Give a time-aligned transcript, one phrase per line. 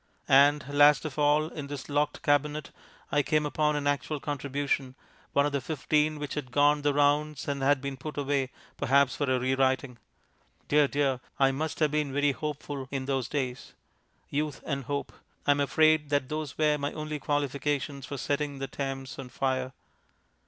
[0.27, 2.71] And last of all, in this locked cabinet
[3.11, 4.95] I came upon an actual contribution,
[5.31, 9.15] one of the fifteen which had gone the rounds and had been put away, perhaps
[9.15, 9.99] for a re writing....
[10.67, 11.19] Dear, dear!
[11.37, 13.75] I must have been very hopeful in those days.
[14.27, 15.13] Youth and hope
[15.45, 19.71] I am afraid that those were my only qualifications for setting the Thames on fire.